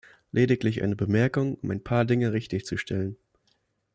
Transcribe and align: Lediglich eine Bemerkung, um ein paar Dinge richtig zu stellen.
Lediglich 0.31 0.81
eine 0.81 0.95
Bemerkung, 0.95 1.53
um 1.61 1.69
ein 1.69 1.83
paar 1.83 2.05
Dinge 2.05 2.33
richtig 2.33 2.65
zu 2.65 2.75
stellen. 2.75 3.17